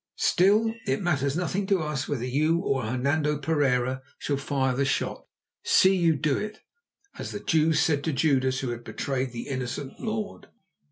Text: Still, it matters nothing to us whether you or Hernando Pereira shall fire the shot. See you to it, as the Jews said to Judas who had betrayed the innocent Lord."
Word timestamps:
Still, 0.17 0.73
it 0.87 0.99
matters 0.99 1.35
nothing 1.37 1.67
to 1.67 1.77
us 1.83 2.07
whether 2.07 2.25
you 2.25 2.57
or 2.57 2.81
Hernando 2.85 3.37
Pereira 3.37 4.01
shall 4.17 4.35
fire 4.37 4.75
the 4.75 4.83
shot. 4.83 5.27
See 5.63 5.95
you 5.95 6.17
to 6.17 6.39
it, 6.39 6.61
as 7.19 7.29
the 7.29 7.39
Jews 7.39 7.79
said 7.79 8.03
to 8.05 8.11
Judas 8.11 8.61
who 8.61 8.69
had 8.69 8.83
betrayed 8.83 9.31
the 9.31 9.47
innocent 9.47 9.99
Lord." 9.99 10.47